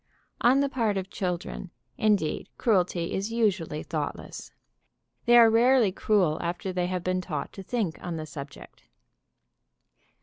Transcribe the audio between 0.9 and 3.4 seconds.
of children, indeed, cruelty is